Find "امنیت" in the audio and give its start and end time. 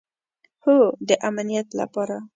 1.29-1.67